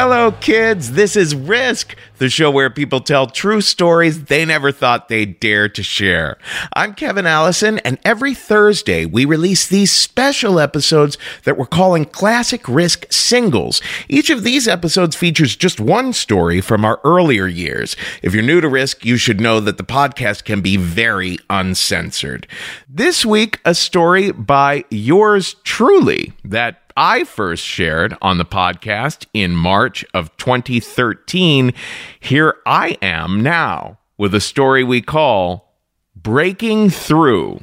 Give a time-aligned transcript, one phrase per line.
[0.00, 0.92] Hello, kids.
[0.92, 5.68] This is Risk, the show where people tell true stories they never thought they'd dare
[5.70, 6.38] to share.
[6.72, 12.62] I'm Kevin Allison, and every Thursday we release these special episodes that we're calling Classic
[12.68, 13.82] Risk Singles.
[14.08, 17.96] Each of these episodes features just one story from our earlier years.
[18.22, 22.46] If you're new to Risk, you should know that the podcast can be very uncensored.
[22.88, 29.54] This week, a story by yours truly that I first shared on the podcast in
[29.54, 31.72] March of 2013.
[32.18, 35.78] Here I am now with a story we call
[36.16, 37.60] Breaking Through.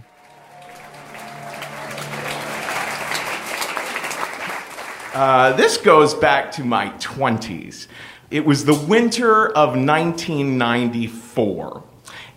[5.13, 7.87] Uh, this goes back to my 20s.
[8.31, 11.83] It was the winter of 1994.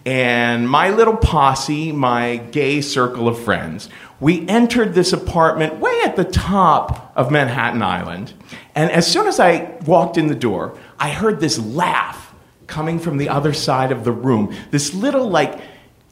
[0.05, 3.89] And my little posse, my gay circle of friends,
[4.21, 8.33] we entered this apartment way at the top of Manhattan Island.
[8.75, 12.35] And as soon as I walked in the door, I heard this laugh
[12.67, 14.55] coming from the other side of the room.
[14.71, 15.61] This little, like,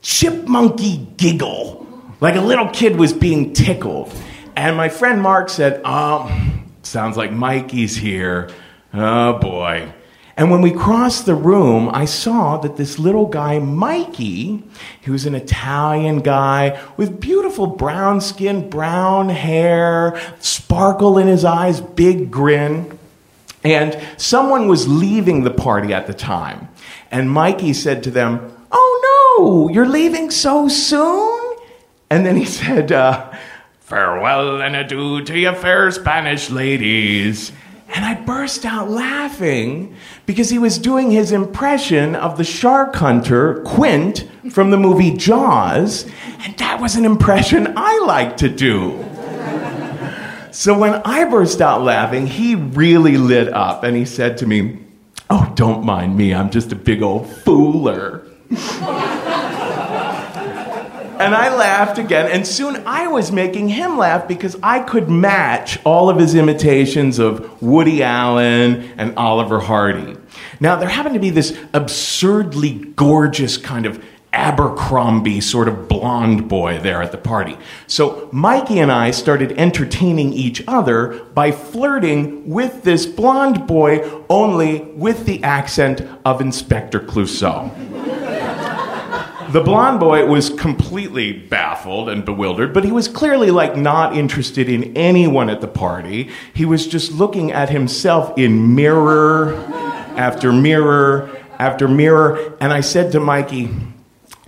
[0.02, 1.86] chipmunky giggle,
[2.20, 4.12] like a little kid was being tickled.
[4.54, 6.30] And my friend Mark said, Oh,
[6.82, 8.50] sounds like Mikey's here.
[8.94, 9.92] Oh boy.
[10.36, 14.62] And when we crossed the room, I saw that this little guy, Mikey,
[15.00, 21.80] he was an Italian guy with beautiful brown skin, brown hair, sparkle in his eyes,
[21.80, 22.98] big grin.
[23.64, 26.68] And someone was leaving the party at the time.
[27.10, 31.56] And Mikey said to them, Oh no, you're leaving so soon?
[32.10, 33.32] And then he said, uh,
[33.80, 37.52] Farewell and adieu to you fair Spanish ladies.
[37.88, 39.94] And I burst out laughing
[40.26, 46.06] because he was doing his impression of the shark hunter, Quint, from the movie Jaws,
[46.40, 49.04] and that was an impression I like to do.
[50.50, 54.78] So when I burst out laughing, he really lit up and he said to me,
[55.28, 58.24] Oh, don't mind me, I'm just a big old fooler.
[61.18, 65.78] And I laughed again, and soon I was making him laugh because I could match
[65.84, 70.16] all of his imitations of Woody Allen and Oliver Hardy.
[70.60, 76.78] Now, there happened to be this absurdly gorgeous kind of Abercrombie sort of blonde boy
[76.78, 77.56] there at the party.
[77.86, 84.82] So Mikey and I started entertaining each other by flirting with this blonde boy, only
[84.82, 87.72] with the accent of Inspector Clouseau.
[89.52, 94.68] The blonde boy was completely baffled and bewildered, but he was clearly like not interested
[94.68, 96.28] in anyone at the party.
[96.54, 99.54] He was just looking at himself in mirror
[100.16, 101.30] after mirror
[101.60, 102.56] after mirror.
[102.60, 103.70] And I said to Mikey,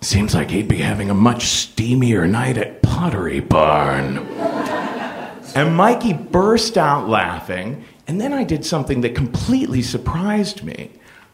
[0.00, 4.18] Seems like he'd be having a much steamier night at Pottery Barn.
[5.54, 10.90] and Mikey burst out laughing, and then I did something that completely surprised me.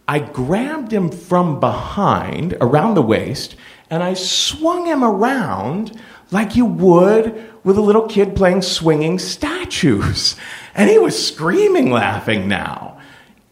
[0.07, 3.57] I grabbed him from behind, around the waist,
[3.91, 5.99] and I swung him around
[6.31, 10.37] like you would with a little kid playing swinging statues.
[10.77, 12.99] And he was screaming, laughing now.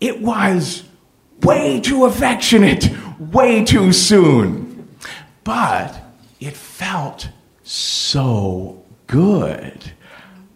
[0.00, 0.82] It was
[1.40, 4.88] way too affectionate, way too soon.
[5.44, 6.02] But
[6.40, 7.28] it felt
[7.62, 9.92] so good.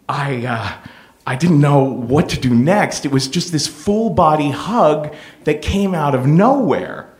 [0.09, 0.89] I, uh,
[1.25, 3.05] I didn't know what to do next.
[3.05, 5.15] It was just this full body hug
[5.45, 7.13] that came out of nowhere.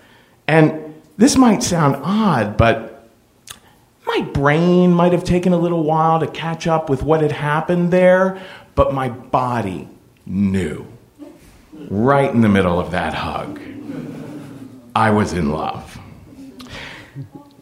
[0.46, 0.87] And
[1.18, 3.10] this might sound odd, but
[4.06, 7.92] my brain might have taken a little while to catch up with what had happened
[7.92, 8.42] there,
[8.76, 9.90] but my body
[10.26, 10.86] knew.
[11.90, 13.60] Right in the middle of that hug,
[14.96, 16.00] I was in love.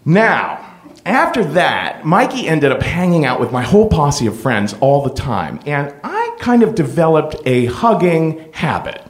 [0.05, 0.65] Now,
[1.05, 5.13] after that, Mikey ended up hanging out with my whole posse of friends all the
[5.13, 9.01] time, and I kind of developed a hugging habit.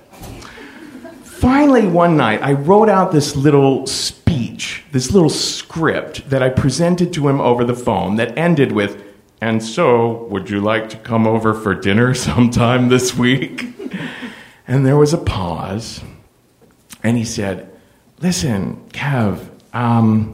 [1.24, 3.86] Finally, one night, I wrote out this little
[4.26, 9.04] speech, this little script that I presented to him over the phone that ended with,
[9.40, 13.68] And so, would you like to come over for dinner sometime this week?
[14.68, 16.02] And there was a pause,
[17.04, 17.70] and he said,
[18.20, 20.34] Listen, Kev, um,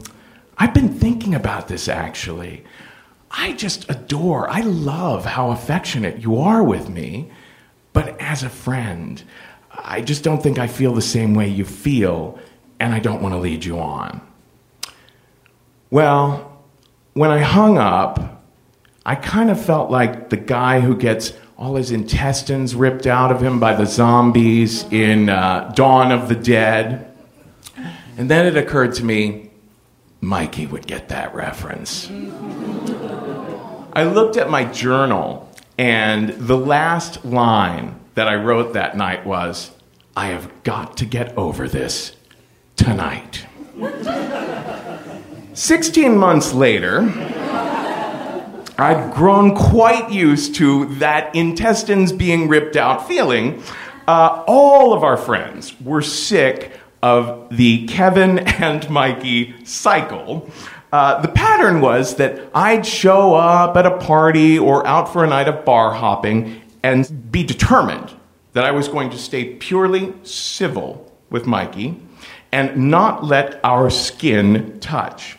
[0.56, 2.64] I've been thinking about this actually.
[3.30, 7.30] I just adore, I love how affectionate you are with me,
[7.92, 9.22] but as a friend,
[9.70, 12.38] I just don't think I feel the same way you feel,
[12.82, 14.20] and I don't want to lead you on.
[15.88, 16.64] Well,
[17.12, 18.42] when I hung up,
[19.06, 23.40] I kind of felt like the guy who gets all his intestines ripped out of
[23.40, 27.14] him by the zombies in uh, Dawn of the Dead.
[28.16, 29.50] And then it occurred to me
[30.20, 32.10] Mikey would get that reference.
[33.92, 35.48] I looked at my journal,
[35.78, 39.70] and the last line that I wrote that night was
[40.16, 42.16] I have got to get over this
[42.82, 43.46] tonight.
[45.54, 47.02] 16 months later,
[48.78, 53.62] I'd grown quite used to that intestines being ripped out feeling.
[54.08, 60.50] Uh, all of our friends were sick of the Kevin and Mikey cycle.
[60.90, 65.28] Uh, the pattern was that I'd show up at a party or out for a
[65.28, 68.12] night of bar hopping and be determined
[68.54, 72.00] that I was going to stay purely civil with Mikey
[72.52, 75.38] and not let our skin touch.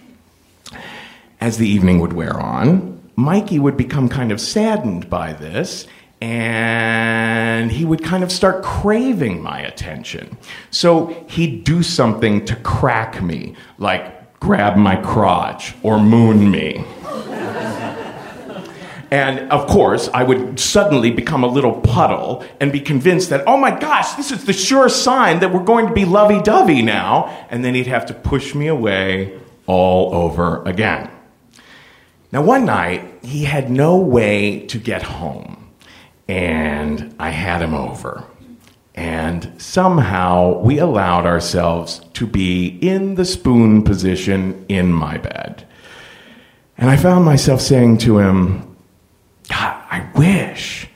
[1.39, 5.87] As the evening would wear on, Mikey would become kind of saddened by this
[6.23, 10.37] and he would kind of start craving my attention.
[10.71, 16.85] So he'd do something to crack me, like grab my crotch or moon me.
[19.13, 23.57] And of course, I would suddenly become a little puddle and be convinced that, oh
[23.57, 27.27] my gosh, this is the sure sign that we're going to be lovey dovey now.
[27.51, 31.11] And then he'd have to push me away all over again.
[32.31, 35.69] Now, one night, he had no way to get home,
[36.27, 38.23] and I had him over.
[38.95, 45.67] And somehow we allowed ourselves to be in the spoon position in my bed.
[46.79, 48.72] And I found myself saying to him,
[49.49, 50.87] God, I wish,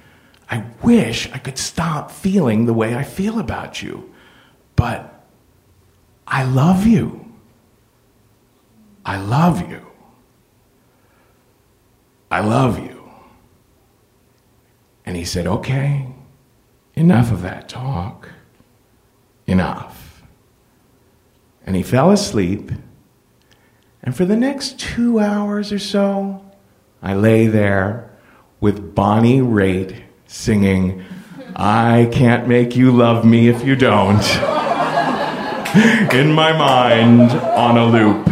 [0.49, 4.13] I wish I could stop feeling the way I feel about you.
[4.75, 5.25] But
[6.27, 7.25] I love you.
[9.05, 9.85] I love you.
[12.29, 13.09] I love you.
[15.05, 16.07] And he said, Okay,
[16.95, 18.29] enough of that talk.
[19.45, 20.21] Enough.
[21.65, 22.71] And he fell asleep.
[24.03, 26.43] And for the next two hours or so,
[27.01, 28.06] I lay there
[28.59, 31.03] with Bonnie Raitt singing,
[31.55, 34.23] I can't make you love me if you don't,
[36.13, 38.27] in my mind on a loop.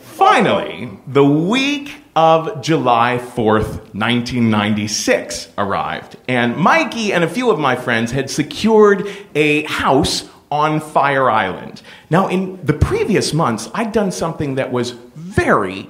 [0.00, 7.76] Finally, the week of July 4th, 1996 arrived, and Mikey and a few of my
[7.76, 11.80] friends had secured a house on Fire Island.
[12.10, 15.88] Now, in the previous months, I'd done something that was very,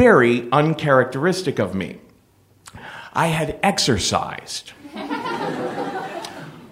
[0.00, 1.98] very uncharacteristic of me.
[3.12, 4.72] I had exercised.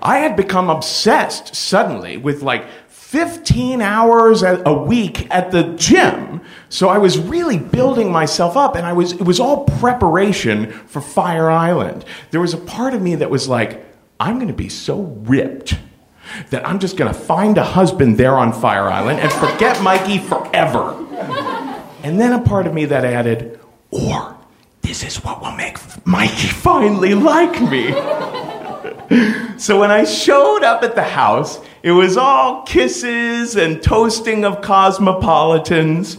[0.00, 6.40] I had become obsessed suddenly with like 15 hours a week at the gym.
[6.70, 11.02] So I was really building myself up and I was it was all preparation for
[11.02, 12.06] Fire Island.
[12.30, 13.84] There was a part of me that was like
[14.18, 15.02] I'm going to be so
[15.34, 15.76] ripped
[16.48, 20.16] that I'm just going to find a husband there on Fire Island and forget Mikey
[20.16, 21.07] forever.
[22.02, 24.36] And then a part of me that added, or
[24.82, 27.92] this is what will make Mikey finally like me.
[29.58, 34.62] so when I showed up at the house, it was all kisses and toasting of
[34.62, 36.16] cosmopolitans.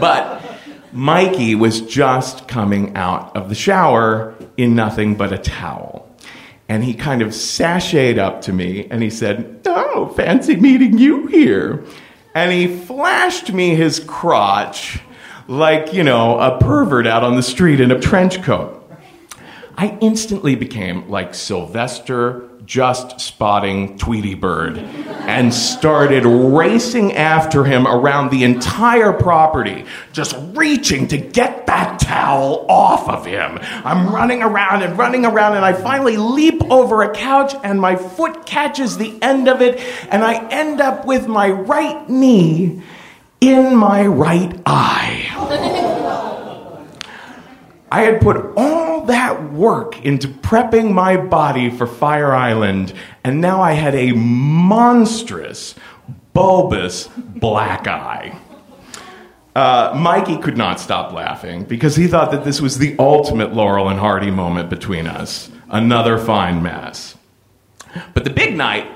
[0.00, 0.42] But
[0.92, 6.10] Mikey was just coming out of the shower in nothing but a towel.
[6.68, 11.26] And he kind of sashayed up to me and he said, Oh, fancy meeting you
[11.26, 11.84] here.
[12.36, 15.00] And he flashed me his crotch
[15.48, 18.86] like, you know, a pervert out on the street in a trench coat.
[19.74, 28.30] I instantly became like Sylvester just spotting Tweety Bird and started racing after him around
[28.30, 33.58] the entire property, just reaching to get that towel off of him.
[33.62, 37.94] I'm running around and running around, and I finally leap over a couch, and my
[37.94, 39.78] foot catches the end of it,
[40.10, 42.82] and I end up with my right knee
[43.40, 45.22] in my right eye.
[47.90, 52.92] I had put all that work into prepping my body for Fire Island,
[53.24, 55.74] and now I had a monstrous,
[56.32, 58.38] bulbous black eye.
[59.54, 63.88] Uh, Mikey could not stop laughing because he thought that this was the ultimate Laurel
[63.88, 65.50] and Hardy moment between us.
[65.70, 67.16] Another fine mess.
[68.12, 68.86] But the big night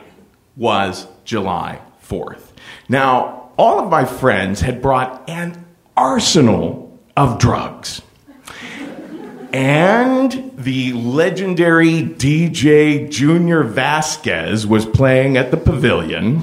[0.57, 2.53] was July 4th.
[2.89, 5.65] Now, all of my friends had brought an
[5.97, 8.03] arsenal of drugs
[9.53, 16.43] and the legendary DJ Junior Vasquez was playing at the pavilion.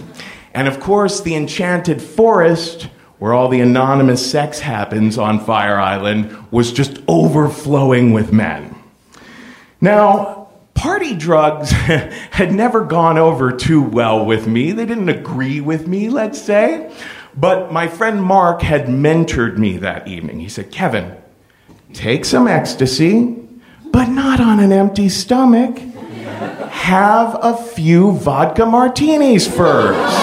[0.54, 6.36] And of course, the Enchanted Forest, where all the anonymous sex happens on Fire Island,
[6.52, 8.76] was just overflowing with men.
[9.80, 14.72] Now, party drugs had never gone over too well with me.
[14.72, 16.92] They didn't agree with me, let's say.
[17.36, 20.40] But my friend Mark had mentored me that evening.
[20.40, 21.16] He said, Kevin,
[21.94, 23.36] take some ecstasy,
[23.92, 25.80] but not on an empty stomach.
[26.70, 30.16] Have a few vodka martinis first.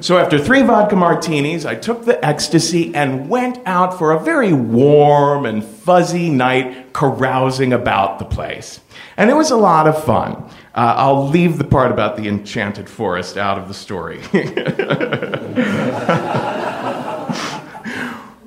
[0.00, 4.52] So, after three vodka martinis, I took the ecstasy and went out for a very
[4.52, 8.80] warm and fuzzy night carousing about the place.
[9.16, 10.34] And it was a lot of fun.
[10.74, 14.20] Uh, I'll leave the part about the enchanted forest out of the story.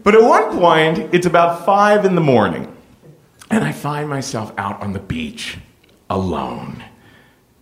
[0.09, 2.75] But at one point, it's about five in the morning,
[3.51, 5.59] and I find myself out on the beach
[6.09, 6.83] alone.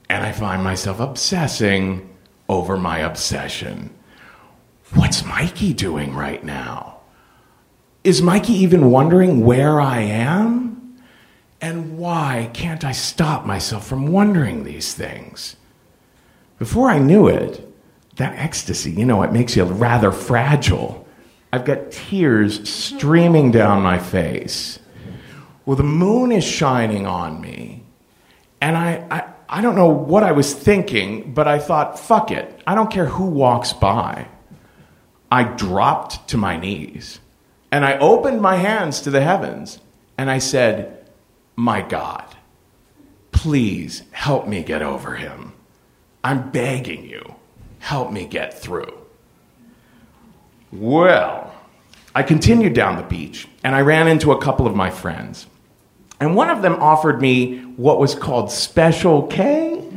[0.08, 2.10] And I find myself obsessing
[2.48, 3.94] over my obsession.
[4.94, 7.02] What's Mikey doing right now?
[8.06, 11.02] Is Mikey even wondering where I am?
[11.60, 15.58] And why can't I stop myself from wondering these things?
[16.60, 17.70] Before I knew it,
[18.16, 21.06] that ecstasy, you know, it makes you rather fragile.
[21.52, 24.80] I've got tears streaming down my face.
[25.66, 27.84] Well, the moon is shining on me.
[28.62, 32.62] And I, I, I don't know what I was thinking, but I thought, fuck it.
[32.66, 34.28] I don't care who walks by.
[35.32, 37.20] I dropped to my knees
[37.72, 39.80] and I opened my hands to the heavens
[40.18, 41.06] and I said,
[41.56, 42.36] My God,
[43.32, 45.54] please help me get over him.
[46.24, 47.36] I'm begging you,
[47.80, 48.98] help me get through.
[50.72, 51.54] Well,
[52.14, 55.48] I continued down the beach and I ran into a couple of my friends.
[56.20, 59.88] And one of them offered me what was called Special K.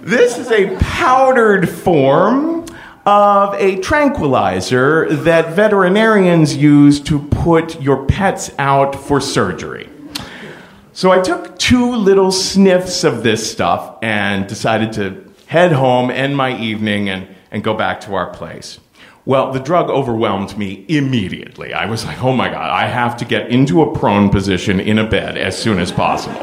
[0.00, 2.64] this is a powdered form
[3.04, 9.90] of a tranquilizer that veterinarians use to put your pets out for surgery.
[10.92, 16.36] So I took two little sniffs of this stuff and decided to head home, end
[16.36, 18.78] my evening, and and go back to our place.
[19.24, 21.74] Well, the drug overwhelmed me immediately.
[21.74, 24.98] I was like, oh my God, I have to get into a prone position in
[24.98, 26.40] a bed as soon as possible.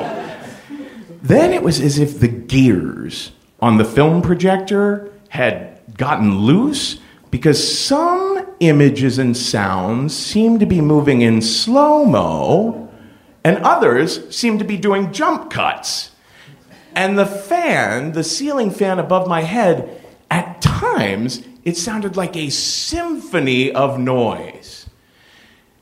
[1.21, 6.99] then it was as if the gears on the film projector had gotten loose
[7.31, 12.89] because some images and sounds seemed to be moving in slow mo,
[13.43, 16.11] and others seemed to be doing jump cuts.
[16.95, 20.01] And the fan, the ceiling fan above my head,
[20.97, 24.89] times, it sounded like a symphony of noise.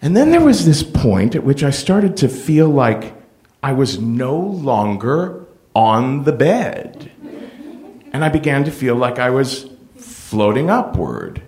[0.02, 3.14] And then there was this point at which I started to feel like
[3.64, 7.12] I was no longer on the bed.
[8.14, 11.42] And I began to feel like I was floating upward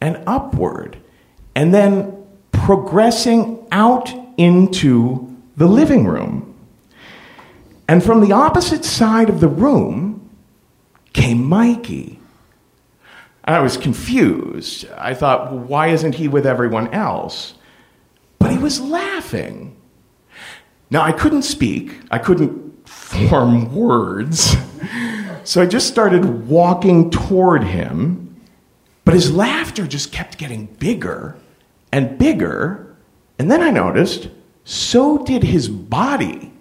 [0.00, 0.98] and upward,
[1.54, 2.12] and then
[2.52, 6.54] progressing out into the living room.
[7.88, 10.28] And from the opposite side of the room
[11.12, 12.18] came Mikey.
[13.44, 14.86] I was confused.
[14.96, 17.54] I thought, well, why isn't he with everyone else?
[18.38, 19.76] But he was laughing.
[20.90, 24.56] Now, I couldn't speak, I couldn't form words.
[25.44, 28.40] So I just started walking toward him,
[29.04, 31.36] but his laughter just kept getting bigger
[31.92, 32.96] and bigger.
[33.38, 34.30] And then I noticed
[34.64, 36.53] so did his body.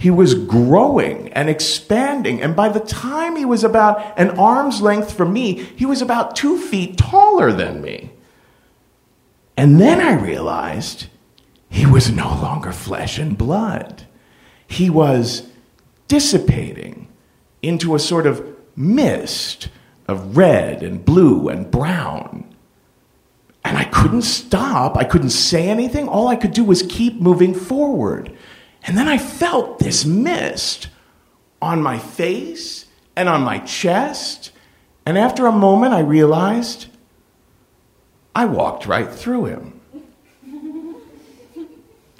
[0.00, 2.40] He was growing and expanding.
[2.40, 6.34] And by the time he was about an arm's length from me, he was about
[6.34, 8.10] two feet taller than me.
[9.58, 11.08] And then I realized
[11.68, 14.06] he was no longer flesh and blood.
[14.66, 15.46] He was
[16.08, 17.08] dissipating
[17.60, 19.68] into a sort of mist
[20.08, 22.50] of red and blue and brown.
[23.62, 24.96] And I couldn't stop.
[24.96, 26.08] I couldn't say anything.
[26.08, 28.34] All I could do was keep moving forward.
[28.84, 30.88] And then I felt this mist
[31.60, 34.52] on my face and on my chest.
[35.04, 36.86] And after a moment, I realized
[38.34, 39.80] I walked right through him.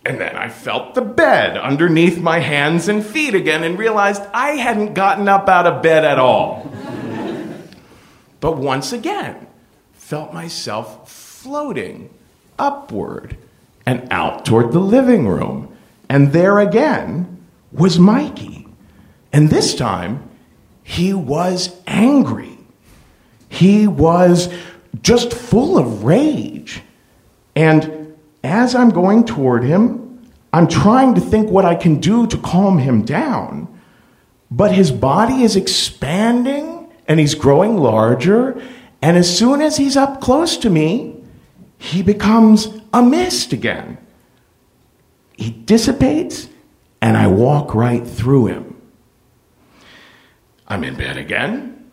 [0.05, 4.53] And then I felt the bed underneath my hands and feet again and realized I
[4.53, 6.71] hadn't gotten up out of bed at all.
[8.41, 9.47] but once again,
[9.93, 12.11] felt myself floating
[12.59, 13.37] upward
[13.85, 15.70] and out toward the living room.
[16.11, 18.67] And there again was Mikey.
[19.33, 20.29] And this time,
[20.83, 22.59] he was angry.
[23.49, 24.53] He was
[25.03, 26.83] just full of rage.
[27.55, 32.37] And as I'm going toward him, I'm trying to think what I can do to
[32.39, 33.69] calm him down.
[34.51, 38.61] But his body is expanding and he's growing larger.
[39.01, 41.23] And as soon as he's up close to me,
[41.79, 43.97] he becomes a mist again.
[45.41, 46.49] He dissipates
[47.01, 48.81] and I walk right through him.
[50.69, 51.91] I'm in bed again.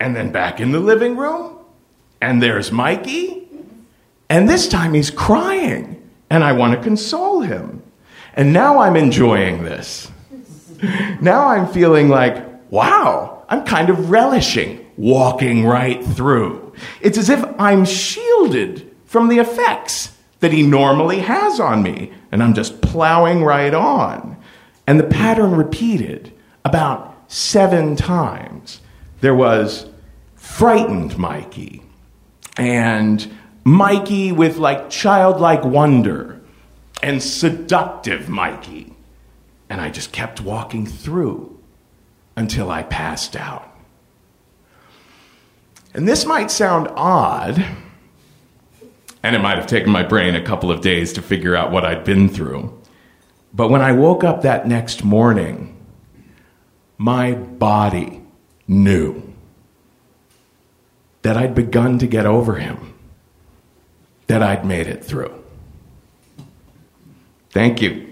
[0.00, 1.58] And then back in the living room.
[2.20, 3.42] And there's Mikey
[4.32, 7.82] and this time he's crying, and I want to console him.
[8.32, 10.10] And now I'm enjoying this.
[11.20, 16.72] now I'm feeling like, wow, I'm kind of relishing walking right through.
[17.02, 22.42] It's as if I'm shielded from the effects that he normally has on me, and
[22.42, 24.36] I'm just plowing right on.
[24.88, 26.32] And the pattern repeated
[26.64, 28.80] about seven times.
[29.20, 29.86] There was
[30.34, 31.84] frightened Mikey,
[32.58, 33.32] and
[33.62, 36.40] Mikey with like childlike wonder
[37.04, 38.94] and seductive Mikey.
[39.70, 41.56] And I just kept walking through
[42.34, 43.72] until I passed out.
[45.94, 47.64] And this might sound odd,
[49.22, 51.84] and it might have taken my brain a couple of days to figure out what
[51.84, 52.78] I'd been through.
[53.54, 55.76] But when I woke up that next morning,
[56.98, 58.22] my body
[58.66, 59.22] knew
[61.22, 62.94] that I'd begun to get over him
[64.26, 65.32] that I'd made it through.
[67.50, 68.11] Thank you.